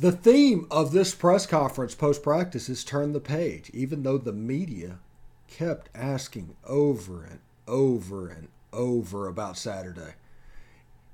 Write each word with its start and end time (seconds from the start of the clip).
The 0.00 0.12
theme 0.12 0.68
of 0.70 0.92
this 0.92 1.12
press 1.12 1.44
conference 1.44 1.96
post 1.96 2.22
practice 2.22 2.68
is 2.68 2.84
turn 2.84 3.12
the 3.12 3.20
page, 3.20 3.68
even 3.74 4.04
though 4.04 4.16
the 4.16 4.32
media 4.32 5.00
kept 5.48 5.88
asking 5.92 6.54
over 6.64 7.24
and 7.24 7.40
over 7.66 8.28
and 8.28 8.46
over 8.72 9.26
about 9.26 9.58
Saturday. 9.58 10.14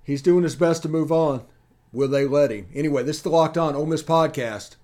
He's 0.02 0.20
doing 0.20 0.42
his 0.42 0.54
best 0.54 0.82
to 0.82 0.90
move 0.90 1.10
on. 1.10 1.46
Will 1.94 2.08
they 2.08 2.26
let 2.26 2.50
him? 2.50 2.66
Anyway, 2.74 3.04
this 3.04 3.16
is 3.16 3.22
the 3.22 3.30
Locked 3.30 3.56
On 3.56 3.74
Ole 3.74 3.86
Miss 3.86 4.02
podcast. 4.02 4.76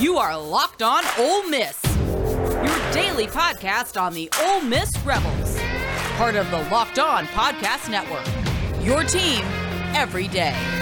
You 0.00 0.18
are 0.18 0.40
Locked 0.40 0.82
On 0.82 1.02
Ole 1.18 1.48
Miss, 1.48 1.82
your 1.84 2.92
daily 2.92 3.26
podcast 3.26 4.00
on 4.00 4.14
the 4.14 4.30
Ole 4.42 4.60
Miss 4.60 4.96
Rebels, 4.98 5.58
part 6.16 6.36
of 6.36 6.48
the 6.52 6.58
Locked 6.70 7.00
On 7.00 7.26
Podcast 7.26 7.90
Network. 7.90 8.26
Your 8.84 9.02
team 9.02 9.44
every 9.96 10.28
day. 10.28 10.81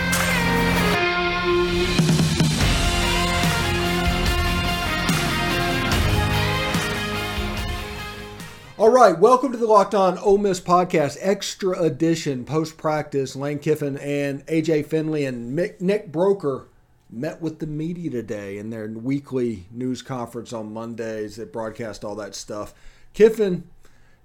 All 8.80 8.88
right, 8.88 9.18
welcome 9.18 9.52
to 9.52 9.58
the 9.58 9.66
Locked 9.66 9.94
On 9.94 10.16
Ole 10.16 10.38
Miss 10.38 10.58
podcast, 10.58 11.18
extra 11.20 11.78
edition 11.82 12.46
post 12.46 12.78
practice. 12.78 13.36
Lane 13.36 13.58
Kiffin 13.58 13.98
and 13.98 14.40
AJ 14.46 14.86
Finley 14.86 15.26
and 15.26 15.54
Nick 15.54 16.10
Broeker 16.10 16.64
met 17.10 17.42
with 17.42 17.58
the 17.58 17.66
media 17.66 18.10
today 18.10 18.56
in 18.56 18.70
their 18.70 18.88
weekly 18.88 19.66
news 19.70 20.00
conference 20.00 20.54
on 20.54 20.72
Mondays 20.72 21.36
that 21.36 21.52
broadcast 21.52 22.06
all 22.06 22.14
that 22.14 22.34
stuff. 22.34 22.72
Kiffin 23.12 23.68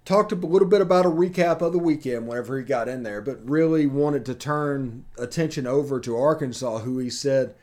talked 0.06 0.32
a 0.32 0.36
little 0.36 0.70
bit 0.70 0.80
about 0.80 1.06
a 1.06 1.10
recap 1.10 1.60
of 1.60 1.74
the 1.74 1.78
weekend 1.78 2.26
whenever 2.26 2.58
he 2.58 2.64
got 2.64 2.88
in 2.88 3.04
there, 3.04 3.20
but 3.20 3.46
really 3.46 3.86
wanted 3.86 4.26
to 4.26 4.34
turn 4.34 5.04
attention 5.18 5.68
over 5.68 6.00
to 6.00 6.16
Arkansas, 6.16 6.78
who 6.78 6.98
he 6.98 7.10
said 7.10 7.56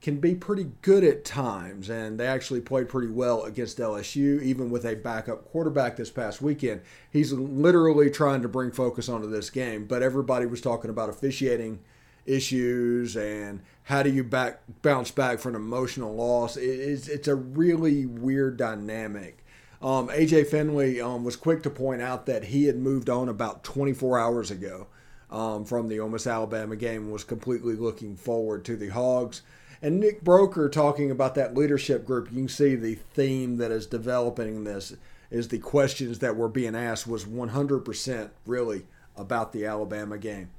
can 0.00 0.20
be 0.20 0.34
pretty 0.34 0.70
good 0.82 1.02
at 1.02 1.24
times, 1.24 1.88
and 1.88 2.20
they 2.20 2.26
actually 2.26 2.60
played 2.60 2.88
pretty 2.88 3.08
well 3.08 3.42
against 3.44 3.78
LSU, 3.78 4.42
even 4.42 4.70
with 4.70 4.84
a 4.84 4.94
backup 4.94 5.44
quarterback 5.46 5.96
this 5.96 6.10
past 6.10 6.42
weekend. 6.42 6.82
He's 7.10 7.32
literally 7.32 8.10
trying 8.10 8.42
to 8.42 8.48
bring 8.48 8.70
focus 8.70 9.08
onto 9.08 9.28
this 9.28 9.50
game, 9.50 9.86
but 9.86 10.02
everybody 10.02 10.46
was 10.46 10.60
talking 10.60 10.90
about 10.90 11.08
officiating 11.08 11.80
issues 12.26 13.16
and 13.16 13.62
how 13.84 14.02
do 14.02 14.10
you 14.10 14.24
back 14.24 14.60
bounce 14.82 15.10
back 15.10 15.38
from 15.38 15.54
an 15.54 15.60
emotional 15.62 16.14
loss. 16.14 16.56
It's, 16.56 17.08
it's 17.08 17.28
a 17.28 17.34
really 17.34 18.04
weird 18.04 18.56
dynamic. 18.56 19.44
Um, 19.80 20.08
AJ 20.08 20.48
Finley 20.48 21.00
um, 21.00 21.24
was 21.24 21.36
quick 21.36 21.62
to 21.62 21.70
point 21.70 22.02
out 22.02 22.26
that 22.26 22.44
he 22.44 22.64
had 22.64 22.76
moved 22.76 23.08
on 23.08 23.28
about 23.28 23.62
24 23.62 24.18
hours 24.18 24.50
ago 24.50 24.88
um, 25.30 25.64
from 25.64 25.88
the 25.88 26.00
Ole 26.00 26.08
Miss 26.08 26.26
Alabama 26.26 26.76
game 26.76 27.02
and 27.04 27.12
was 27.12 27.24
completely 27.24 27.74
looking 27.74 28.16
forward 28.16 28.64
to 28.64 28.76
the 28.76 28.88
Hogs. 28.88 29.42
And 29.82 30.00
Nick 30.00 30.24
Broeker 30.24 30.70
talking 30.70 31.10
about 31.10 31.34
that 31.34 31.54
leadership 31.54 32.06
group, 32.06 32.30
you 32.30 32.38
can 32.38 32.48
see 32.48 32.74
the 32.74 32.94
theme 32.94 33.58
that 33.58 33.70
is 33.70 33.86
developing 33.86 34.64
this 34.64 34.94
is 35.30 35.48
the 35.48 35.58
questions 35.58 36.20
that 36.20 36.36
were 36.36 36.48
being 36.48 36.74
asked 36.74 37.06
was 37.06 37.24
100% 37.24 38.30
really 38.46 38.86
about 39.16 39.52
the 39.52 39.66
Alabama 39.66 40.18
game. 40.18 40.50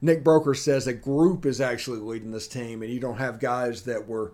Nick 0.00 0.22
Broeker 0.22 0.56
says 0.56 0.86
a 0.86 0.92
group 0.92 1.44
is 1.44 1.60
actually 1.60 1.98
leading 1.98 2.30
this 2.30 2.46
team, 2.46 2.82
and 2.82 2.92
you 2.92 3.00
don't 3.00 3.18
have 3.18 3.40
guys 3.40 3.82
that 3.82 4.06
were 4.06 4.32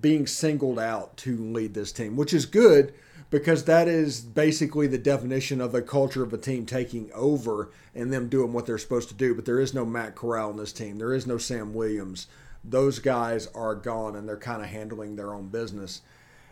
being 0.00 0.26
singled 0.26 0.78
out 0.78 1.16
to 1.16 1.36
lead 1.36 1.74
this 1.74 1.90
team, 1.90 2.16
which 2.16 2.32
is 2.32 2.46
good 2.46 2.94
because 3.28 3.64
that 3.64 3.88
is 3.88 4.20
basically 4.20 4.86
the 4.86 4.98
definition 4.98 5.60
of 5.60 5.74
a 5.74 5.82
culture 5.82 6.22
of 6.22 6.32
a 6.32 6.38
team 6.38 6.66
taking 6.66 7.10
over 7.12 7.70
and 7.94 8.12
them 8.12 8.28
doing 8.28 8.52
what 8.52 8.66
they're 8.66 8.78
supposed 8.78 9.08
to 9.08 9.14
do. 9.14 9.34
But 9.34 9.44
there 9.44 9.60
is 9.60 9.74
no 9.74 9.84
Matt 9.84 10.14
Corral 10.14 10.50
in 10.50 10.56
this 10.56 10.72
team, 10.72 10.98
there 10.98 11.14
is 11.14 11.26
no 11.26 11.38
Sam 11.38 11.74
Williams 11.74 12.28
those 12.64 12.98
guys 12.98 13.46
are 13.54 13.74
gone 13.74 14.16
and 14.16 14.28
they're 14.28 14.36
kind 14.36 14.62
of 14.62 14.68
handling 14.68 15.16
their 15.16 15.34
own 15.34 15.48
business. 15.48 16.02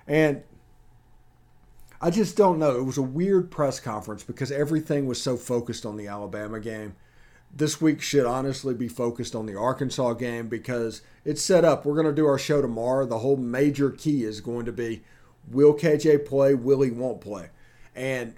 And 0.06 0.42
I 2.00 2.11
just 2.11 2.37
don't 2.37 2.59
know. 2.59 2.77
It 2.77 2.84
was 2.84 2.99
a 2.99 3.03
weird 3.03 3.50
press 3.50 3.81
conference 3.81 4.22
because 4.22 4.50
everything 4.53 5.06
was 5.06 5.21
so 5.21 5.37
focused 5.37 5.84
on 5.84 5.97
the 5.97 6.06
Alabama 6.06 6.60
game. 6.60 6.94
This 7.55 7.81
week 7.81 8.00
should 8.00 8.27
honestly 8.27 8.75
be 8.75 8.88
focused 8.88 9.34
on 9.34 9.47
the 9.47 9.56
Arkansas 9.56 10.15
game 10.15 10.49
because 10.49 11.03
it's 11.25 11.43
set 11.43 11.65
up. 11.65 11.84
We're 11.84 11.94
going 11.94 12.06
to 12.06 12.12
do 12.12 12.27
our 12.27 12.38
show 12.38 12.62
tomorrow. 12.62 13.06
The 13.06 13.19
whole 13.19 13.37
major 13.37 13.91
key 13.91 14.22
is 14.25 14.41
going 14.41 14.66
to 14.66 14.72
be 14.72 15.03
will 15.50 15.75
KJ 15.75 16.27
play, 16.27 16.54
will 16.54 16.83
he 16.83 16.91
won't 16.91 17.21
play. 17.21 17.50
And 17.94 18.34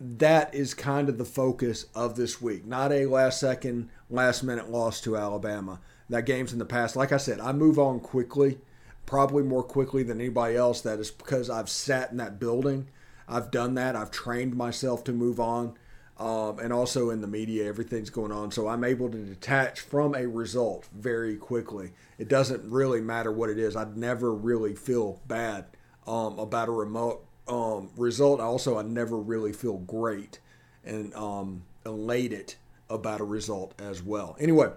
that 0.00 0.54
is 0.54 0.74
kind 0.74 1.08
of 1.08 1.18
the 1.18 1.24
focus 1.24 1.86
of 1.94 2.16
this 2.16 2.42
week, 2.42 2.66
not 2.66 2.92
a 2.92 3.06
last 3.06 3.38
second, 3.38 3.90
last 4.08 4.42
minute 4.42 4.70
loss 4.70 5.00
to 5.02 5.16
Alabama 5.16 5.78
that 6.10 6.26
games 6.26 6.52
in 6.52 6.58
the 6.58 6.64
past. 6.64 6.96
Like 6.96 7.12
I 7.12 7.16
said, 7.16 7.40
I 7.40 7.52
move 7.52 7.78
on 7.78 8.00
quickly, 8.00 8.58
probably 9.06 9.42
more 9.42 9.62
quickly 9.62 10.02
than 10.02 10.20
anybody 10.20 10.56
else. 10.56 10.80
That 10.82 10.98
is 10.98 11.10
because 11.10 11.48
I've 11.48 11.70
sat 11.70 12.10
in 12.10 12.18
that 12.18 12.38
building. 12.38 12.88
I've 13.28 13.50
done 13.50 13.74
that. 13.74 13.96
I've 13.96 14.10
trained 14.10 14.56
myself 14.56 15.04
to 15.04 15.12
move 15.12 15.40
on. 15.40 15.74
Um, 16.18 16.58
and 16.58 16.70
also 16.70 17.08
in 17.08 17.22
the 17.22 17.26
media, 17.26 17.66
everything's 17.66 18.10
going 18.10 18.32
on. 18.32 18.50
So 18.50 18.68
I'm 18.68 18.84
able 18.84 19.08
to 19.08 19.16
detach 19.16 19.80
from 19.80 20.14
a 20.14 20.26
result 20.26 20.86
very 20.94 21.36
quickly. 21.36 21.92
It 22.18 22.28
doesn't 22.28 22.70
really 22.70 23.00
matter 23.00 23.32
what 23.32 23.48
it 23.48 23.58
is. 23.58 23.74
I'd 23.74 23.96
never 23.96 24.34
really 24.34 24.74
feel 24.74 25.22
bad 25.26 25.64
um, 26.06 26.38
about 26.38 26.68
a 26.68 26.72
remote 26.72 27.24
um, 27.48 27.88
result. 27.96 28.40
Also, 28.40 28.78
I 28.78 28.82
never 28.82 29.16
really 29.16 29.54
feel 29.54 29.78
great 29.78 30.40
and 30.84 31.14
um, 31.14 31.62
elated 31.86 32.54
about 32.90 33.20
a 33.20 33.24
result 33.24 33.72
as 33.80 34.02
well. 34.02 34.36
Anyway, 34.38 34.70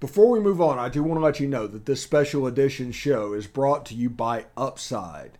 before 0.00 0.30
we 0.30 0.40
move 0.40 0.60
on, 0.60 0.78
I 0.78 0.88
do 0.88 1.02
want 1.02 1.20
to 1.20 1.24
let 1.24 1.40
you 1.40 1.46
know 1.46 1.66
that 1.66 1.86
this 1.86 2.02
special 2.02 2.46
edition 2.46 2.92
show 2.92 3.32
is 3.32 3.46
brought 3.46 3.86
to 3.86 3.94
you 3.94 4.10
by 4.10 4.46
Upside. 4.56 5.38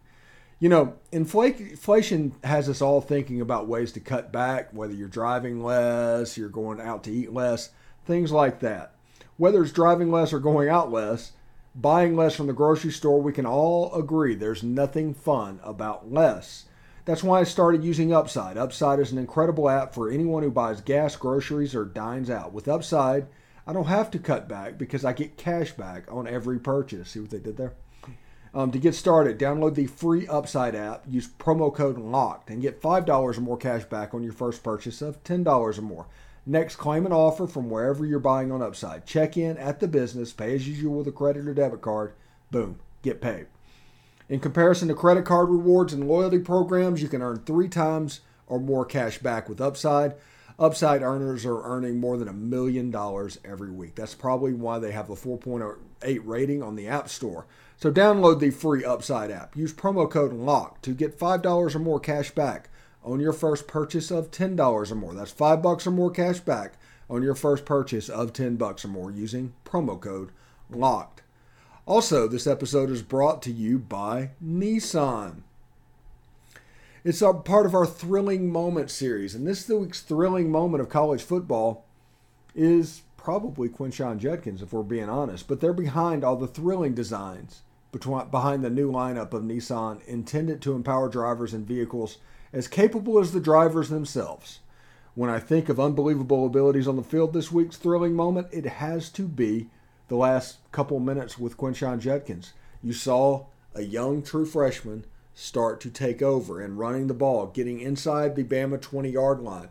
You 0.59 0.69
know, 0.69 0.95
inflation 1.13 2.35
has 2.45 2.69
us 2.69 2.81
all 2.81 3.01
thinking 3.01 3.41
about 3.41 3.69
ways 3.69 3.93
to 3.93 4.01
cut 4.01 4.33
back, 4.33 4.71
whether 4.73 4.95
you're 4.95 5.09
driving 5.09 5.63
less, 5.63 6.39
you're 6.39 6.49
going 6.49 6.81
out 6.81 7.05
to 7.05 7.13
eat 7.13 7.33
less, 7.33 7.71
things 8.07 8.33
like 8.33 8.61
that. 8.61 8.95
Whether 9.37 9.63
it's 9.63 9.73
driving 9.73 10.11
less 10.11 10.33
or 10.33 10.39
going 10.39 10.69
out 10.69 10.93
less, 10.93 11.33
buying 11.75 12.17
less 12.17 12.37
from 12.37 12.47
the 12.47 12.53
grocery 12.53 12.93
store, 12.93 13.21
we 13.21 13.33
can 13.33 13.47
all 13.47 13.93
agree 13.95 14.35
there's 14.35 14.63
nothing 14.63 15.13
fun 15.13 15.61
about 15.65 16.13
less. 16.13 16.67
That's 17.05 17.25
why 17.25 17.41
I 17.41 17.45
started 17.45 17.85
using 17.85 18.15
Upside. 18.15 18.57
Upside 18.57 19.01
is 19.01 19.13
an 19.13 19.19
incredible 19.19 19.69
app 19.69 19.93
for 19.93 20.09
anyone 20.09 20.43
who 20.43 20.51
buys 20.51 20.81
gas, 20.81 21.17
groceries, 21.17 21.75
or 21.75 21.85
dines 21.85 22.31
out. 22.31 22.55
With 22.55 22.69
Upside, 22.69 23.27
I 23.67 23.73
don't 23.73 23.87
have 23.87 24.11
to 24.13 24.19
cut 24.19 24.49
back 24.49 24.77
because 24.77 25.05
I 25.05 25.13
get 25.13 25.37
cash 25.37 25.73
back 25.73 26.05
on 26.13 26.27
every 26.27 26.59
purchase. 26.59 27.11
See 27.11 27.21
what 27.21 27.31
they 27.31 27.39
did 27.39 27.57
there? 27.57 27.73
Um, 28.55 28.71
to 28.71 28.79
get 28.79 28.95
started, 28.95 29.39
download 29.39 29.75
the 29.75 29.87
free 29.87 30.29
Upside 30.29 30.77
app, 30.77 31.05
use 31.09 31.27
promo 31.27 31.75
code 31.75 31.99
LOCKED, 31.99 32.51
and 32.51 32.63
get 32.63 32.81
$5 32.81 33.09
or 33.09 33.41
more 33.41 33.57
cash 33.57 33.85
back 33.85 34.15
on 34.15 34.23
your 34.23 34.33
first 34.33 34.63
purchase 34.63 35.03
of 35.03 35.23
$10 35.25 35.79
or 35.79 35.83
more. 35.83 36.07
Next, 36.47 36.77
claim 36.77 37.07
an 37.07 37.13
offer 37.13 37.47
from 37.47 37.69
wherever 37.69 38.05
you're 38.05 38.21
buying 38.21 38.53
on 38.53 38.63
Upside. 38.63 39.07
Check 39.07 39.37
in 39.37 39.57
at 39.57 39.81
the 39.81 39.89
business, 39.89 40.33
pay 40.33 40.55
as 40.55 40.69
usual 40.69 40.99
with 40.99 41.09
a 41.09 41.13
credit 41.13 41.49
or 41.49 41.55
debit 41.55 41.81
card. 41.81 42.13
Boom, 42.51 42.79
get 43.03 43.21
paid. 43.21 43.47
In 44.29 44.41
comparison 44.41 44.89
to 44.89 44.95
credit 44.95 45.25
card 45.25 45.49
rewards 45.49 45.93
and 45.93 46.07
loyalty 46.07 46.39
programs, 46.39 47.03
you 47.03 47.09
can 47.09 47.23
earn 47.23 47.41
three 47.41 47.69
times 47.69 48.21
or 48.47 48.61
more 48.61 48.85
cash 48.85 49.19
back 49.19 49.49
with 49.49 49.61
Upside. 49.61 50.15
Upside 50.57 51.03
earners 51.03 51.45
are 51.45 51.63
earning 51.65 51.99
more 51.99 52.17
than 52.17 52.29
a 52.29 52.33
million 52.33 52.91
dollars 52.91 53.41
every 53.45 53.71
week. 53.71 53.97
That's 53.97 54.15
probably 54.15 54.53
why 54.53 54.79
they 54.79 54.93
have 54.93 55.11
a 55.11 55.17
4.8 55.17 56.21
rating 56.25 56.63
on 56.63 56.77
the 56.77 56.87
App 56.87 57.09
Store. 57.09 57.47
So 57.77 57.91
download 57.91 58.39
the 58.39 58.51
free 58.51 58.85
Upside 58.85 59.33
app. 59.33 59.57
Use 59.57 59.73
promo 59.73 60.09
code 60.09 60.33
LOCK 60.33 60.81
to 60.83 60.93
get 60.93 61.19
$5 61.19 61.75
or 61.75 61.79
more 61.81 61.99
cash 61.99 62.31
back 62.31 62.71
on 63.03 63.19
your 63.19 63.33
first 63.33 63.67
purchase 63.67 64.13
of 64.13 64.31
$10 64.31 64.91
or 64.91 64.95
more. 64.95 65.13
That's 65.13 65.33
5 65.33 65.61
bucks 65.61 65.89
or 65.89 65.91
more 65.91 66.11
cash 66.11 66.39
back 66.39 66.75
on 67.11 67.23
your 67.23 67.35
first 67.35 67.65
purchase 67.65 68.09
of 68.09 68.33
10 68.33 68.55
bucks 68.55 68.85
or 68.85 68.89
more 68.89 69.11
using 69.11 69.55
promo 69.65 70.01
code 70.01 70.31
LOCKED. 70.71 71.23
Also, 71.85 72.29
this 72.29 72.47
episode 72.47 72.91
is 72.91 73.03
brought 73.03 73.43
to 73.43 73.51
you 73.51 73.79
by 73.79 74.31
Nissan. 74.43 75.43
It's 77.05 77.21
a 77.21 77.35
part 77.35 77.67
of 77.67 77.75
our 77.75 77.85
thrilling 77.85 78.51
moment 78.51 78.91
series, 78.91 79.35
and 79.35 79.47
this 79.47 79.69
week's 79.69 80.01
thrilling 80.01 80.51
moment 80.51 80.81
of 80.81 80.89
college 80.89 81.23
football 81.23 81.85
is 82.55 83.03
probably 83.19 83.69
Quinshon 83.69 84.17
Judkins, 84.17 84.63
if 84.63 84.73
we're 84.73 84.83
being 84.83 85.11
honest. 85.11 85.47
But 85.47 85.61
they're 85.61 85.75
behind 85.75 86.25
all 86.25 86.37
the 86.37 86.47
thrilling 86.47 86.95
designs 86.95 87.61
behind 87.93 88.65
the 88.65 88.71
new 88.71 88.91
lineup 88.91 89.35
of 89.35 89.43
Nissan 89.43 90.03
intended 90.07 90.63
to 90.63 90.73
empower 90.73 91.11
drivers 91.11 91.53
and 91.53 91.67
vehicles 91.67 92.17
as 92.55 92.69
capable 92.69 93.19
as 93.19 93.33
the 93.33 93.39
drivers 93.39 93.91
themselves. 93.91 94.61
When 95.15 95.29
I 95.29 95.41
think 95.41 95.69
of 95.69 95.79
unbelievable 95.79 96.47
abilities 96.47 96.89
on 96.89 96.97
the 96.97 97.03
field 97.03 97.35
this 97.35 97.53
week's 97.53 97.77
thrilling 97.77 98.15
moment, 98.15 98.49
it 98.51 98.65
has 98.65 99.11
to 99.11 99.29
be 99.29 99.69
the 100.09 100.17
last 100.17 100.57
couple 100.73 100.99
minutes 101.01 101.39
with 101.39 101.59
Quinshon 101.59 102.01
Judkins. 102.01 102.55
You 102.83 102.95
saw 102.95 103.45
a 103.75 103.83
young 103.83 104.23
true 104.23 104.47
freshman 104.47 105.05
start 105.35 105.81
to 105.81 105.91
take 105.91 106.23
over 106.23 106.61
and 106.61 106.79
running 106.79 107.07
the 107.07 107.15
ball, 107.15 107.47
getting 107.47 107.81
inside 107.81 108.37
the 108.37 108.45
Bama 108.45 108.81
20 108.81 109.11
yard 109.11 109.41
line. 109.41 109.69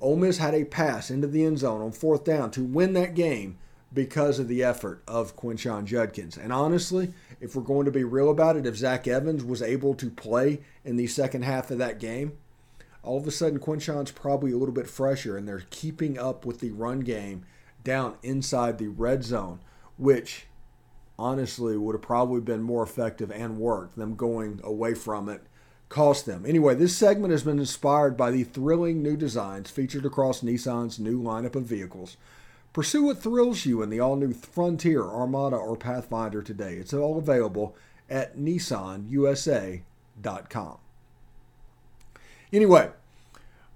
Ole 0.00 0.16
Miss 0.16 0.38
had 0.38 0.54
a 0.54 0.64
pass 0.64 1.10
into 1.10 1.26
the 1.26 1.44
end 1.44 1.58
zone 1.58 1.80
on 1.80 1.92
fourth 1.92 2.24
down 2.24 2.50
to 2.52 2.62
win 2.62 2.92
that 2.94 3.14
game 3.14 3.58
because 3.92 4.38
of 4.40 4.48
the 4.48 4.62
effort 4.62 5.02
of 5.06 5.36
Quinshon 5.36 5.84
Judkins. 5.84 6.36
And 6.36 6.52
honestly, 6.52 7.14
if 7.40 7.54
we're 7.54 7.62
going 7.62 7.84
to 7.84 7.92
be 7.92 8.02
real 8.02 8.30
about 8.30 8.56
it, 8.56 8.66
if 8.66 8.76
Zach 8.76 9.06
Evans 9.06 9.44
was 9.44 9.62
able 9.62 9.94
to 9.94 10.10
play 10.10 10.60
in 10.84 10.96
the 10.96 11.06
second 11.06 11.42
half 11.42 11.70
of 11.70 11.78
that 11.78 12.00
game, 12.00 12.36
all 13.04 13.18
of 13.18 13.26
a 13.26 13.30
sudden 13.30 13.60
Quinshon's 13.60 14.10
probably 14.10 14.50
a 14.50 14.56
little 14.56 14.74
bit 14.74 14.88
fresher 14.88 15.36
and 15.36 15.46
they're 15.46 15.64
keeping 15.70 16.18
up 16.18 16.44
with 16.44 16.60
the 16.60 16.70
run 16.70 17.00
game 17.00 17.44
down 17.84 18.16
inside 18.22 18.78
the 18.78 18.88
red 18.88 19.22
zone, 19.22 19.60
which 19.96 20.46
honestly 21.18 21.76
would 21.76 21.94
have 21.94 22.02
probably 22.02 22.40
been 22.40 22.62
more 22.62 22.82
effective 22.82 23.30
and 23.30 23.58
worked. 23.58 23.96
Them 23.96 24.16
going 24.16 24.60
away 24.62 24.94
from 24.94 25.28
it 25.28 25.42
cost 25.88 26.26
them. 26.26 26.44
Anyway, 26.46 26.74
this 26.74 26.96
segment 26.96 27.30
has 27.30 27.44
been 27.44 27.58
inspired 27.58 28.16
by 28.16 28.30
the 28.30 28.44
thrilling 28.44 29.02
new 29.02 29.16
designs 29.16 29.70
featured 29.70 30.04
across 30.04 30.42
Nissan's 30.42 30.98
new 30.98 31.22
lineup 31.22 31.54
of 31.54 31.64
vehicles. 31.64 32.16
Pursue 32.72 33.04
what 33.04 33.22
thrills 33.22 33.64
you 33.64 33.82
in 33.82 33.90
the 33.90 34.00
all 34.00 34.16
new 34.16 34.32
Frontier, 34.32 35.04
Armada, 35.04 35.56
or 35.56 35.76
Pathfinder 35.76 36.42
today. 36.42 36.74
It's 36.74 36.92
all 36.92 37.18
available 37.18 37.76
at 38.10 38.36
nissanusa.com. 38.36 40.78
Anyway, 42.52 42.90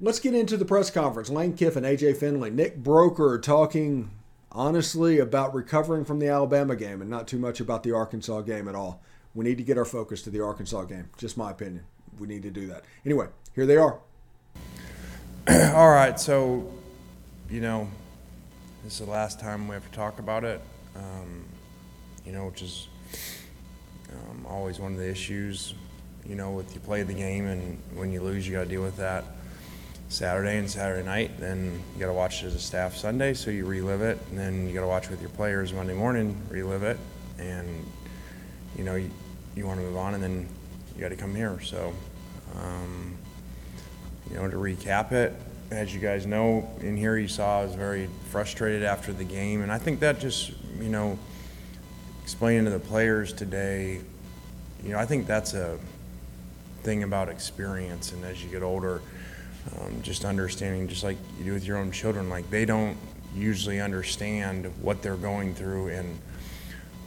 let's 0.00 0.20
get 0.20 0.34
into 0.34 0.56
the 0.56 0.64
press 0.64 0.90
conference. 0.90 1.30
Lane 1.30 1.54
Kiffin, 1.54 1.84
AJ 1.84 2.16
Finley, 2.16 2.50
Nick 2.50 2.82
Broeker 2.82 3.40
talking 3.40 4.10
honestly 4.58 5.20
about 5.20 5.54
recovering 5.54 6.04
from 6.04 6.18
the 6.18 6.26
Alabama 6.26 6.74
game 6.74 7.00
and 7.00 7.08
not 7.08 7.28
too 7.28 7.38
much 7.38 7.60
about 7.60 7.84
the 7.84 7.92
Arkansas 7.92 8.40
game 8.40 8.66
at 8.66 8.74
all. 8.74 9.00
We 9.32 9.44
need 9.44 9.56
to 9.58 9.62
get 9.62 9.78
our 9.78 9.84
focus 9.84 10.20
to 10.22 10.30
the 10.30 10.40
Arkansas 10.40 10.82
game. 10.84 11.08
Just 11.16 11.36
my 11.36 11.52
opinion. 11.52 11.84
We 12.18 12.26
need 12.26 12.42
to 12.42 12.50
do 12.50 12.66
that. 12.66 12.84
Anyway, 13.06 13.28
here 13.54 13.66
they 13.66 13.76
are. 13.76 14.00
all 15.48 15.90
right, 15.90 16.18
so, 16.18 16.72
you 17.48 17.60
know, 17.60 17.88
this 18.82 18.94
is 18.94 19.06
the 19.06 19.12
last 19.12 19.38
time 19.38 19.68
we 19.68 19.74
have 19.74 19.88
to 19.88 19.96
talk 19.96 20.18
about 20.18 20.42
it, 20.42 20.60
um, 20.96 21.44
you 22.26 22.32
know, 22.32 22.46
which 22.46 22.60
is 22.60 22.88
um, 24.10 24.44
always 24.44 24.80
one 24.80 24.92
of 24.92 24.98
the 24.98 25.08
issues, 25.08 25.74
you 26.26 26.34
know, 26.34 26.50
with 26.50 26.74
you 26.74 26.80
play 26.80 27.04
the 27.04 27.14
game 27.14 27.46
and 27.46 27.80
when 27.94 28.10
you 28.10 28.20
lose, 28.20 28.46
you 28.46 28.54
got 28.54 28.64
to 28.64 28.68
deal 28.68 28.82
with 28.82 28.96
that. 28.96 29.24
Saturday 30.08 30.56
and 30.58 30.70
Saturday 30.70 31.04
night. 31.04 31.38
Then 31.38 31.82
you 31.94 32.00
got 32.00 32.06
to 32.06 32.12
watch 32.12 32.42
it 32.42 32.46
as 32.46 32.54
a 32.54 32.60
staff 32.60 32.96
Sunday, 32.96 33.34
so 33.34 33.50
you 33.50 33.66
relive 33.66 34.00
it. 34.00 34.18
And 34.30 34.38
then 34.38 34.66
you 34.66 34.74
got 34.74 34.80
to 34.80 34.86
watch 34.86 35.10
with 35.10 35.20
your 35.20 35.30
players 35.30 35.72
Monday 35.72 35.94
morning, 35.94 36.40
relive 36.48 36.82
it, 36.82 36.98
and 37.38 37.84
you 38.76 38.84
know 38.84 38.94
you, 38.94 39.10
you 39.54 39.66
want 39.66 39.78
to 39.78 39.84
move 39.84 39.96
on, 39.96 40.14
and 40.14 40.22
then 40.22 40.48
you 40.94 41.00
got 41.00 41.10
to 41.10 41.16
come 41.16 41.34
here. 41.34 41.60
So, 41.60 41.92
um, 42.56 43.16
you 44.30 44.36
know, 44.36 44.48
to 44.48 44.56
recap 44.56 45.12
it, 45.12 45.34
as 45.70 45.94
you 45.94 46.00
guys 46.00 46.26
know, 46.26 46.68
in 46.80 46.96
here 46.96 47.18
you 47.18 47.28
saw 47.28 47.60
I 47.60 47.64
was 47.64 47.74
very 47.74 48.08
frustrated 48.30 48.82
after 48.82 49.12
the 49.12 49.24
game, 49.24 49.62
and 49.62 49.70
I 49.70 49.78
think 49.78 50.00
that 50.00 50.20
just 50.20 50.52
you 50.78 50.88
know 50.88 51.18
explaining 52.22 52.64
to 52.64 52.70
the 52.70 52.78
players 52.78 53.32
today, 53.34 54.00
you 54.82 54.90
know, 54.90 54.98
I 54.98 55.04
think 55.04 55.26
that's 55.26 55.52
a 55.52 55.78
thing 56.82 57.02
about 57.02 57.28
experience, 57.28 58.12
and 58.12 58.24
as 58.24 58.42
you 58.42 58.48
get 58.48 58.62
older 58.62 59.02
um, 59.76 60.02
just 60.02 60.24
understanding, 60.24 60.88
just 60.88 61.04
like 61.04 61.16
you 61.38 61.44
do 61.44 61.52
with 61.52 61.64
your 61.64 61.76
own 61.78 61.90
children, 61.90 62.28
like 62.28 62.48
they 62.50 62.64
don't 62.64 62.96
usually 63.34 63.80
understand 63.80 64.66
what 64.80 65.02
they're 65.02 65.16
going 65.16 65.54
through 65.54 65.88
and 65.88 66.18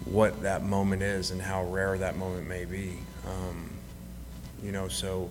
what 0.05 0.41
that 0.41 0.63
moment 0.63 1.01
is 1.01 1.31
and 1.31 1.41
how 1.41 1.63
rare 1.65 1.97
that 1.97 2.17
moment 2.17 2.47
may 2.47 2.65
be. 2.65 2.97
Um, 3.27 3.69
you 4.63 4.71
know, 4.71 4.87
so 4.87 5.29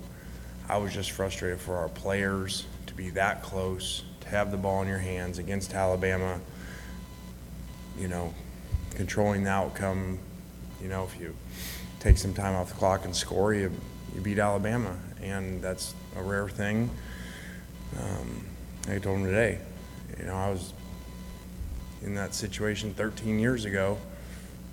I 0.68 0.76
was 0.78 0.92
just 0.92 1.12
frustrated 1.12 1.60
for 1.60 1.76
our 1.76 1.88
players 1.88 2.66
to 2.86 2.94
be 2.94 3.10
that 3.10 3.42
close, 3.42 4.04
to 4.20 4.28
have 4.28 4.50
the 4.50 4.56
ball 4.56 4.82
in 4.82 4.88
your 4.88 4.98
hands 4.98 5.38
against 5.38 5.74
Alabama, 5.74 6.40
you 7.98 8.08
know, 8.08 8.34
controlling 8.94 9.44
the 9.44 9.50
outcome. 9.50 10.18
You 10.80 10.88
know, 10.88 11.04
if 11.04 11.20
you 11.20 11.34
take 12.00 12.18
some 12.18 12.34
time 12.34 12.54
off 12.54 12.68
the 12.68 12.74
clock 12.74 13.04
and 13.04 13.14
score, 13.14 13.52
you, 13.54 13.70
you 14.14 14.20
beat 14.20 14.38
Alabama, 14.38 14.96
and 15.22 15.60
that's 15.60 15.94
a 16.16 16.22
rare 16.22 16.48
thing. 16.48 16.90
Um, 17.98 18.44
I 18.88 18.98
told 18.98 19.18
him 19.18 19.24
today, 19.24 19.58
you 20.18 20.26
know, 20.26 20.34
I 20.34 20.50
was 20.50 20.72
in 22.02 22.14
that 22.14 22.34
situation 22.34 22.94
13 22.94 23.38
years 23.38 23.64
ago, 23.64 23.98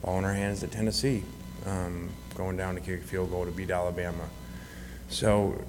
ball 0.03 0.19
in 0.19 0.25
our 0.25 0.33
hands 0.33 0.63
at 0.63 0.71
Tennessee, 0.71 1.23
um, 1.65 2.09
going 2.35 2.57
down 2.57 2.75
to 2.75 2.81
kick 2.81 3.01
a 3.01 3.03
field 3.03 3.31
goal 3.31 3.45
to 3.45 3.51
beat 3.51 3.69
Alabama. 3.69 4.29
So 5.09 5.63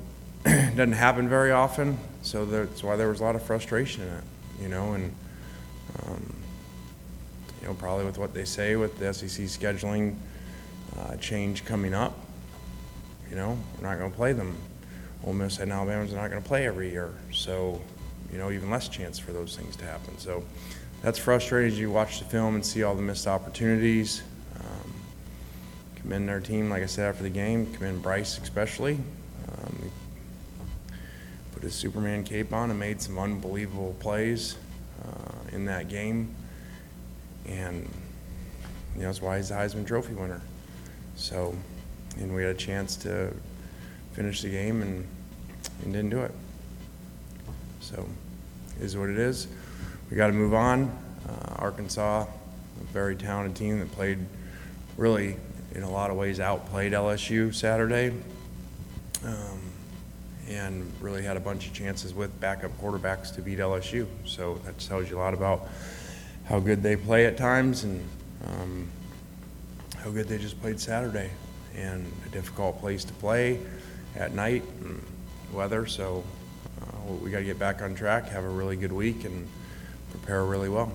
it 0.45 0.77
doesn't 0.77 0.93
happen 0.93 1.29
very 1.29 1.51
often, 1.51 1.99
so 2.23 2.45
that's 2.45 2.83
why 2.83 2.97
there 2.97 3.09
was 3.09 3.21
a 3.21 3.25
lot 3.25 3.35
of 3.35 3.43
frustration 3.43 4.03
in 4.03 4.09
it, 4.09 4.25
you 4.63 4.69
know, 4.69 4.93
and 4.93 5.15
um, 6.07 6.35
you 7.61 7.69
know 7.69 7.75
probably 7.75 8.05
with 8.05 8.19
what 8.19 8.35
they 8.35 8.45
say 8.45 8.77
with 8.77 8.99
the 8.99 9.13
SEC 9.13 9.47
scheduling 9.47 10.17
uh, 10.99 11.17
change 11.17 11.65
coming 11.65 11.95
up, 11.95 12.17
you 13.31 13.37
know, 13.37 13.59
we're 13.77 13.89
not 13.89 13.99
going 13.99 14.11
to 14.11 14.17
play 14.17 14.33
them 14.33 14.57
Ole 15.25 15.33
Miss 15.33 15.59
and 15.59 15.73
Alabama's 15.73 16.13
not 16.13 16.31
going 16.31 16.43
to 16.43 16.49
play 16.49 16.67
every 16.67 16.91
year, 16.91 17.13
so 17.33 17.81
you 18.33 18.39
know 18.39 18.51
even 18.51 18.71
less 18.71 18.89
chance 18.89 19.19
for 19.19 19.33
those 19.33 19.57
things 19.57 19.77
to 19.77 19.85
happen. 19.85 20.17
So 20.19 20.45
that's 21.03 21.19
frustrating 21.19 21.73
as 21.73 21.79
you 21.79 21.91
watch 21.91 22.19
the 22.19 22.25
film 22.25 22.55
and 22.55 22.65
see 22.65 22.83
all 22.83 22.95
the 22.95 23.03
missed 23.03 23.27
opportunities. 23.27 24.23
Um, 24.59 24.95
commend 25.97 26.29
their 26.29 26.41
team, 26.41 26.71
like 26.71 26.83
I 26.83 26.87
said 26.87 27.09
after 27.09 27.23
the 27.23 27.31
game. 27.31 27.73
Commend 27.75 28.03
Bryce 28.03 28.39
especially. 28.39 28.99
Um, 29.49 29.91
put 31.53 31.63
his 31.63 31.75
Superman 31.75 32.25
cape 32.25 32.53
on 32.53 32.71
and 32.71 32.79
made 32.79 33.01
some 33.01 33.19
unbelievable 33.19 33.97
plays 34.01 34.57
uh, 35.05 35.55
in 35.55 35.65
that 35.67 35.89
game, 35.89 36.35
and 37.47 37.89
you 38.95 39.03
know 39.03 39.07
that's 39.07 39.23
why 39.23 39.37
he's 39.37 39.49
the 39.49 39.55
Heisman 39.57 39.87
Trophy 39.87 40.15
winner. 40.15 40.41
So, 41.17 41.55
and 42.17 42.33
we 42.35 42.43
had 42.43 42.55
a 42.55 42.59
chance 42.59 42.95
to 42.99 43.33
finish 44.19 44.43
the 44.43 44.49
game 44.49 44.83
and, 44.83 45.07
and 45.85 45.93
didn't 45.93 46.11
do 46.11 46.19
it. 46.19 46.33
So, 47.81 48.05
is 48.81 48.97
what 48.97 49.11
it 49.11 49.17
is. 49.17 49.47
We 50.11 50.17
got 50.17 50.27
to 50.27 50.33
move 50.33 50.55
on. 50.55 50.91
Uh, 51.29 51.55
Arkansas, 51.55 52.23
a 52.23 52.85
very 52.93 53.15
talented 53.15 53.55
team 53.55 53.79
that 53.79 53.93
played 53.93 54.19
really, 54.97 55.37
in 55.77 55.85
a 55.85 55.91
lot 55.91 56.11
of 56.11 56.17
ways, 56.17 56.41
outplayed 56.41 56.95
LSU 56.95 57.55
Saturday. 57.55 58.13
Um, 59.25 59.61
and 60.49 60.93
really 61.01 61.23
had 61.23 61.37
a 61.37 61.41
bunch 61.41 61.69
of 61.69 61.73
chances 61.73 62.13
with 62.13 62.41
backup 62.41 62.77
quarterbacks 62.81 63.33
to 63.37 63.41
beat 63.41 63.61
LSU. 63.61 64.05
So 64.25 64.57
that 64.65 64.81
tells 64.81 65.09
you 65.09 65.17
a 65.17 65.21
lot 65.21 65.33
about 65.33 65.69
how 66.47 66.59
good 66.59 66.83
they 66.83 66.97
play 66.97 67.27
at 67.27 67.37
times 67.37 67.85
and 67.85 68.05
um, 68.49 68.89
how 70.03 70.11
good 70.11 70.27
they 70.27 70.39
just 70.39 70.61
played 70.61 70.81
Saturday. 70.81 71.31
And 71.77 72.11
a 72.27 72.31
difficult 72.31 72.81
place 72.81 73.05
to 73.05 73.13
play 73.13 73.61
at 74.19 74.35
night 74.35 74.65
and 74.81 75.01
weather. 75.53 75.87
So 75.87 76.25
uh, 76.83 77.13
we 77.23 77.31
got 77.31 77.39
to 77.39 77.45
get 77.45 77.59
back 77.59 77.81
on 77.81 77.95
track, 77.95 78.29
have 78.29 78.45
a 78.45 78.49
really 78.49 78.77
good 78.77 78.93
week, 78.93 79.25
and 79.25 79.49
prepare 80.11 80.45
really 80.45 80.69
well. 80.69 80.93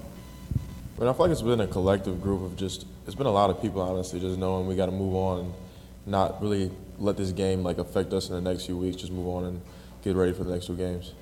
I 0.97 0.99
mean, 0.99 1.09
I 1.09 1.13
feel 1.13 1.25
like 1.25 1.31
it's 1.31 1.41
been 1.41 1.61
a 1.61 1.67
collective 1.67 2.21
group 2.21 2.43
of 2.43 2.55
just. 2.55 2.85
It's 3.05 3.15
been 3.15 3.27
a 3.27 3.31
lot 3.31 3.49
of 3.49 3.61
people, 3.61 3.81
honestly, 3.81 4.19
just 4.19 4.37
knowing 4.37 4.67
we 4.67 4.75
got 4.75 4.85
to 4.85 4.91
move 4.91 5.15
on 5.15 5.39
and 5.39 5.53
not 6.05 6.41
really 6.41 6.71
let 6.99 7.17
this 7.17 7.31
game 7.31 7.63
like 7.63 7.77
affect 7.77 8.13
us 8.13 8.29
in 8.29 8.35
the 8.35 8.41
next 8.41 8.65
few 8.65 8.77
weeks. 8.77 8.97
Just 8.97 9.11
move 9.11 9.27
on 9.27 9.45
and 9.45 9.61
get 10.03 10.15
ready 10.15 10.31
for 10.31 10.43
the 10.43 10.51
next 10.51 10.67
two 10.67 10.77
games. 10.77 11.13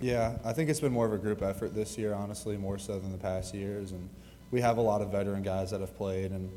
Yeah, 0.00 0.38
I 0.44 0.52
think 0.52 0.70
it's 0.70 0.80
been 0.80 0.92
more 0.92 1.06
of 1.06 1.12
a 1.12 1.18
group 1.18 1.42
effort 1.42 1.74
this 1.74 1.98
year, 1.98 2.14
honestly, 2.14 2.56
more 2.56 2.78
so 2.78 2.98
than 2.98 3.10
the 3.12 3.18
past 3.18 3.54
years. 3.54 3.90
And 3.90 4.08
we 4.50 4.60
have 4.60 4.78
a 4.78 4.80
lot 4.80 5.02
of 5.02 5.10
veteran 5.10 5.42
guys 5.42 5.72
that 5.72 5.80
have 5.80 5.96
played, 5.96 6.30
and 6.30 6.50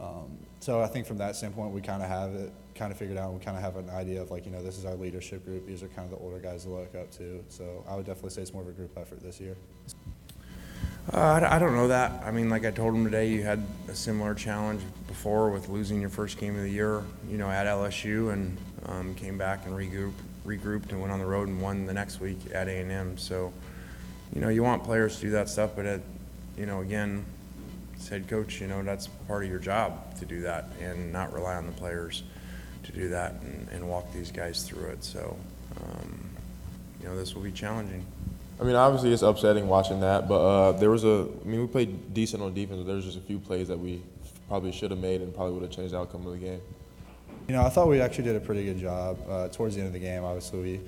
um, 0.00 0.38
so 0.60 0.80
I 0.80 0.86
think 0.86 1.06
from 1.06 1.18
that 1.18 1.36
standpoint, 1.36 1.72
we 1.72 1.80
kind 1.80 2.02
of 2.02 2.08
have 2.08 2.34
it 2.34 2.52
kind 2.74 2.92
of 2.92 2.98
figured 2.98 3.18
out. 3.18 3.32
We 3.32 3.40
kind 3.40 3.56
of 3.56 3.62
have 3.62 3.76
an 3.76 3.90
idea 3.90 4.22
of 4.22 4.30
like, 4.30 4.46
you 4.46 4.52
know, 4.52 4.62
this 4.62 4.78
is 4.78 4.84
our 4.84 4.94
leadership 4.94 5.44
group. 5.44 5.66
These 5.66 5.82
are 5.82 5.88
kind 5.88 6.10
of 6.10 6.18
the 6.18 6.24
older 6.24 6.38
guys 6.38 6.64
to 6.64 6.70
look 6.70 6.94
up 6.94 7.10
to. 7.12 7.44
So 7.48 7.84
I 7.88 7.96
would 7.96 8.06
definitely 8.06 8.30
say 8.30 8.42
it's 8.42 8.52
more 8.52 8.62
of 8.62 8.68
a 8.68 8.72
group 8.72 8.96
effort 8.96 9.20
this 9.20 9.40
year. 9.40 9.56
Uh, 11.12 11.40
I 11.48 11.58
don't 11.58 11.74
know 11.74 11.88
that. 11.88 12.22
I 12.22 12.30
mean, 12.30 12.50
like 12.50 12.66
I 12.66 12.70
told 12.70 12.94
him 12.94 13.02
today, 13.02 13.30
you 13.30 13.42
had 13.42 13.64
a 13.88 13.94
similar 13.94 14.34
challenge 14.34 14.82
before 15.06 15.48
with 15.48 15.70
losing 15.70 16.00
your 16.02 16.10
first 16.10 16.38
game 16.38 16.54
of 16.54 16.62
the 16.62 16.70
year, 16.70 17.02
you 17.30 17.38
know, 17.38 17.48
at 17.48 17.66
LSU, 17.66 18.32
and 18.32 18.58
um, 18.84 19.14
came 19.14 19.38
back 19.38 19.64
and 19.64 19.74
regrouped, 19.74 20.12
regrouped 20.44 20.90
and 20.90 21.00
went 21.00 21.10
on 21.10 21.18
the 21.18 21.24
road 21.24 21.48
and 21.48 21.62
won 21.62 21.86
the 21.86 21.94
next 21.94 22.20
week 22.20 22.38
at 22.52 22.68
A&M. 22.68 23.16
So, 23.16 23.54
you 24.34 24.42
know, 24.42 24.50
you 24.50 24.62
want 24.62 24.84
players 24.84 25.16
to 25.16 25.22
do 25.22 25.30
that 25.30 25.48
stuff, 25.48 25.70
but 25.74 25.86
at, 25.86 26.02
you 26.58 26.66
know, 26.66 26.82
again, 26.82 27.24
as 27.98 28.08
head 28.08 28.28
coach, 28.28 28.60
you 28.60 28.66
know, 28.66 28.82
that's 28.82 29.06
part 29.26 29.44
of 29.44 29.50
your 29.50 29.58
job 29.58 30.18
to 30.18 30.24
do 30.24 30.40
that 30.42 30.66
and 30.80 31.12
not 31.12 31.32
rely 31.32 31.56
on 31.56 31.66
the 31.66 31.72
players 31.72 32.22
to 32.84 32.92
do 32.92 33.08
that 33.08 33.32
and, 33.42 33.68
and 33.70 33.88
walk 33.88 34.12
these 34.12 34.30
guys 34.30 34.62
through 34.62 34.86
it. 34.86 35.04
So, 35.04 35.36
um, 35.82 36.30
you 37.00 37.08
know, 37.08 37.16
this 37.16 37.34
will 37.34 37.42
be 37.42 37.52
challenging. 37.52 38.04
I 38.60 38.64
mean, 38.64 38.74
obviously 38.74 39.12
it's 39.12 39.22
upsetting 39.22 39.68
watching 39.68 40.00
that, 40.00 40.28
but 40.28 40.40
uh, 40.40 40.72
there 40.72 40.90
was 40.90 41.04
a. 41.04 41.28
I 41.44 41.48
mean, 41.48 41.60
we 41.60 41.66
played 41.68 42.12
decent 42.12 42.42
on 42.42 42.54
defense. 42.54 42.78
But 42.78 42.86
there 42.86 42.96
was 42.96 43.04
just 43.04 43.16
a 43.18 43.20
few 43.20 43.38
plays 43.38 43.68
that 43.68 43.78
we 43.78 44.02
probably 44.48 44.72
should 44.72 44.90
have 44.90 44.98
made 44.98 45.20
and 45.20 45.32
probably 45.32 45.54
would 45.54 45.62
have 45.62 45.70
changed 45.70 45.94
the 45.94 45.98
outcome 45.98 46.26
of 46.26 46.32
the 46.32 46.38
game. 46.38 46.60
You 47.46 47.54
know, 47.54 47.62
I 47.62 47.68
thought 47.68 47.86
we 47.86 48.00
actually 48.00 48.24
did 48.24 48.36
a 48.36 48.40
pretty 48.40 48.64
good 48.64 48.78
job 48.78 49.18
uh, 49.30 49.48
towards 49.48 49.76
the 49.76 49.80
end 49.80 49.86
of 49.86 49.92
the 49.92 50.00
game. 50.00 50.24
Obviously, 50.24 50.60
we 50.60 50.80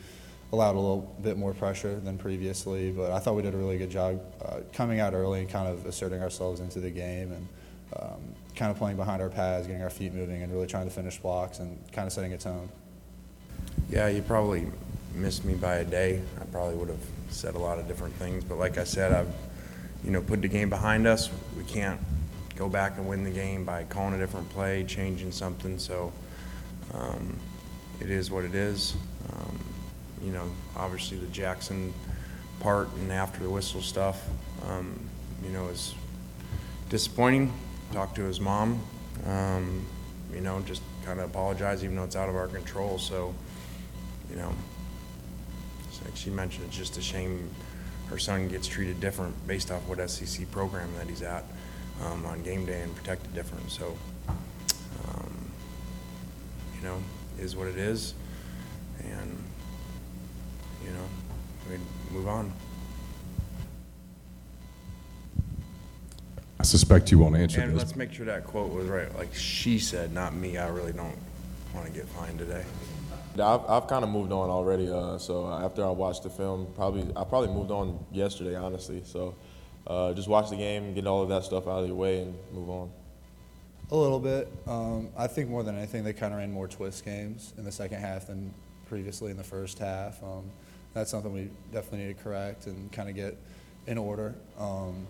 allowed 0.52 0.74
a 0.74 0.80
little 0.80 1.16
bit 1.22 1.36
more 1.36 1.54
pressure 1.54 2.00
than 2.00 2.18
previously. 2.18 2.90
But 2.90 3.12
I 3.12 3.18
thought 3.18 3.36
we 3.36 3.42
did 3.42 3.54
a 3.54 3.58
really 3.58 3.78
good 3.78 3.90
job 3.90 4.20
uh, 4.44 4.60
coming 4.72 5.00
out 5.00 5.14
early 5.14 5.40
and 5.40 5.48
kind 5.48 5.68
of 5.68 5.86
asserting 5.86 6.22
ourselves 6.22 6.60
into 6.60 6.80
the 6.80 6.90
game 6.90 7.32
and 7.32 7.48
um, 7.96 8.20
kind 8.56 8.70
of 8.70 8.76
playing 8.76 8.96
behind 8.96 9.22
our 9.22 9.28
pads, 9.28 9.66
getting 9.66 9.82
our 9.82 9.90
feet 9.90 10.12
moving, 10.12 10.42
and 10.42 10.52
really 10.52 10.66
trying 10.66 10.86
to 10.86 10.94
finish 10.94 11.18
blocks 11.18 11.58
and 11.58 11.78
kind 11.92 12.06
of 12.06 12.12
setting 12.12 12.32
a 12.32 12.38
tone. 12.38 12.68
Yeah, 13.88 14.08
you 14.08 14.22
probably 14.22 14.66
missed 15.14 15.44
me 15.44 15.54
by 15.54 15.76
a 15.76 15.84
day. 15.84 16.20
I 16.40 16.44
probably 16.46 16.76
would 16.76 16.88
have 16.88 17.04
said 17.30 17.54
a 17.54 17.58
lot 17.58 17.78
of 17.78 17.88
different 17.88 18.14
things, 18.14 18.44
but 18.44 18.58
like 18.58 18.78
I 18.78 18.84
said, 18.84 19.12
I've, 19.12 19.32
you 20.04 20.10
know, 20.10 20.20
put 20.20 20.42
the 20.42 20.48
game 20.48 20.70
behind 20.70 21.06
us. 21.06 21.30
We 21.56 21.64
can't 21.64 22.00
go 22.56 22.68
back 22.68 22.96
and 22.96 23.08
win 23.08 23.24
the 23.24 23.30
game 23.30 23.64
by 23.64 23.84
calling 23.84 24.14
a 24.14 24.18
different 24.18 24.48
play, 24.50 24.84
changing 24.84 25.32
something. 25.32 25.78
So 25.78 26.12
um, 26.94 27.36
it 28.00 28.10
is 28.10 28.30
what 28.30 28.44
it 28.44 28.54
is. 28.54 28.94
You 30.22 30.32
know, 30.32 30.50
obviously 30.76 31.18
the 31.18 31.26
Jaxson 31.26 31.92
Dart 32.62 32.88
and 32.96 33.10
after 33.12 33.42
the 33.42 33.50
whistle 33.50 33.80
stuff, 33.80 34.22
um, 34.68 34.98
you 35.42 35.50
know, 35.50 35.68
is 35.68 35.94
disappointing. 36.88 37.52
Talked 37.92 38.16
to 38.16 38.22
his 38.22 38.38
mom, 38.38 38.80
um, 39.26 39.84
you 40.32 40.40
know, 40.40 40.60
just 40.60 40.82
kind 41.04 41.18
of 41.18 41.28
apologize 41.28 41.82
even 41.82 41.96
though 41.96 42.04
it's 42.04 42.14
out 42.14 42.28
of 42.28 42.36
our 42.36 42.46
control. 42.46 42.98
So, 42.98 43.34
you 44.30 44.36
know, 44.36 44.52
like 46.04 46.14
she 46.14 46.30
mentioned, 46.30 46.66
it's 46.66 46.76
just 46.76 46.96
a 46.98 47.02
shame 47.02 47.50
her 48.10 48.18
son 48.18 48.48
gets 48.48 48.66
treated 48.66 49.00
different 49.00 49.34
based 49.46 49.70
off 49.70 49.86
what 49.88 50.10
SEC 50.10 50.50
program 50.50 50.88
that 50.98 51.08
he's 51.08 51.22
at 51.22 51.44
um, 52.04 52.26
on 52.26 52.42
game 52.42 52.66
day 52.66 52.82
and 52.82 52.94
protected 52.94 53.32
different. 53.34 53.70
So, 53.70 53.96
um, 54.28 55.50
you 56.76 56.82
know, 56.82 57.02
is 57.38 57.56
what 57.56 57.68
it 57.68 57.76
is, 57.76 58.14
and 59.04 59.36
you 60.84 60.90
know, 60.90 61.04
we 61.70 61.76
move 62.16 62.28
on. 62.28 62.52
I 66.58 66.62
suspect 66.62 67.10
you 67.10 67.18
won't 67.18 67.36
answer 67.36 67.60
And 67.62 67.72
this. 67.72 67.78
let's 67.78 67.96
make 67.96 68.12
sure 68.12 68.26
that 68.26 68.44
quote 68.44 68.70
was 68.70 68.86
right. 68.86 69.14
Like 69.16 69.34
she 69.34 69.78
said, 69.78 70.12
not 70.12 70.34
me. 70.34 70.58
I 70.58 70.68
really 70.68 70.92
don't 70.92 71.16
want 71.74 71.86
to 71.86 71.92
get 71.92 72.06
fined 72.08 72.38
today. 72.38 72.64
I've, 73.34 73.64
I've 73.68 73.86
kind 73.86 74.04
of 74.04 74.10
moved 74.10 74.32
on 74.32 74.50
already. 74.50 74.90
Uh, 74.90 75.16
so 75.16 75.46
after 75.46 75.84
I 75.84 75.90
watched 75.90 76.24
the 76.24 76.30
film, 76.30 76.66
probably 76.74 77.02
I 77.16 77.24
probably 77.24 77.48
moved 77.48 77.70
on 77.70 78.04
yesterday, 78.12 78.56
honestly. 78.56 79.02
So 79.06 79.34
uh, 79.86 80.12
just 80.12 80.28
watch 80.28 80.50
the 80.50 80.56
game, 80.56 80.92
get 80.92 81.06
all 81.06 81.22
of 81.22 81.30
that 81.30 81.44
stuff 81.44 81.66
out 81.66 81.80
of 81.80 81.86
your 81.86 81.96
way, 81.96 82.22
and 82.22 82.34
move 82.52 82.68
on. 82.68 82.90
A 83.92 83.96
little 83.96 84.20
bit. 84.20 84.52
Um, 84.66 85.08
I 85.16 85.26
think 85.28 85.48
more 85.48 85.62
than 85.62 85.76
anything, 85.76 86.04
they 86.04 86.12
kind 86.12 86.32
of 86.34 86.38
ran 86.40 86.52
more 86.52 86.68
twist 86.68 87.04
games 87.04 87.54
in 87.56 87.64
the 87.64 87.72
second 87.72 88.00
half 88.00 88.26
than 88.26 88.52
previously 88.90 89.30
in 89.30 89.38
the 89.38 89.44
first 89.44 89.78
half. 89.78 90.22
Um, 90.22 90.44
that's 90.92 91.10
something 91.10 91.32
we 91.32 91.48
definitely 91.72 92.08
need 92.08 92.18
to 92.18 92.22
correct 92.22 92.66
and 92.66 92.92
kind 92.92 93.08
of 93.08 93.14
get 93.14 93.38
in 93.86 93.96
order. 93.96 94.34
Um, 94.58 95.06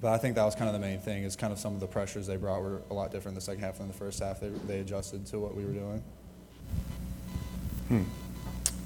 but 0.00 0.12
I 0.12 0.18
think 0.18 0.34
that 0.34 0.44
was 0.44 0.54
kind 0.54 0.68
of 0.68 0.74
the 0.74 0.80
main 0.86 0.98
thing. 0.98 1.22
Is 1.22 1.36
kind 1.36 1.52
of 1.52 1.58
some 1.58 1.74
of 1.74 1.80
the 1.80 1.86
pressures 1.86 2.26
they 2.26 2.36
brought 2.36 2.60
were 2.60 2.82
a 2.90 2.94
lot 2.94 3.10
different 3.10 3.32
in 3.32 3.36
the 3.36 3.40
second 3.40 3.62
half 3.62 3.78
than 3.78 3.88
the 3.88 3.94
first 3.94 4.20
half. 4.20 4.40
They 4.40 4.48
they 4.66 4.80
adjusted 4.80 5.24
to 5.26 5.38
what 5.38 5.54
we 5.54 5.64
were 5.64 5.72
doing. 5.72 6.02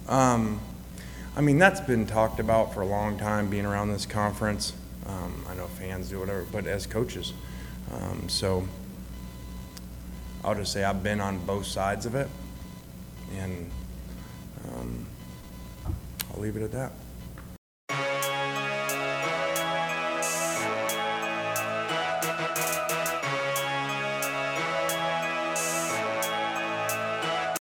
Um, 0.09 0.61
I 1.37 1.41
mean, 1.41 1.59
that's 1.59 1.81
been 1.81 2.07
talked 2.07 2.39
about 2.39 2.75
for 2.75 2.83
a 2.83 2.87
long 2.87 3.19
time, 3.19 3.51
being 3.51 3.67
around 3.67 3.91
this 3.91 4.07
conference. 4.07 4.73
Um, 5.07 5.45
I 5.49 5.55
know 5.55 5.67
fans 5.67 6.11
do 6.11 6.21
whatever, 6.21 6.45
but 6.51 6.67
as 6.67 6.87
coaches. 6.87 7.33
Um, 7.93 8.29
so 8.29 8.67
I'll 10.45 10.55
just 10.55 10.73
say 10.73 10.85
I've 10.85 11.03
been 11.03 11.21
on 11.21 11.39
both 11.47 11.67
sides 11.67 12.07
of 12.07 12.15
it, 12.15 12.29
and 13.37 13.71
um, 14.75 15.07
I'll 16.35 16.41
leave 16.41 16.57
it 16.57 16.63
at 16.63 16.73
that. 16.73 16.93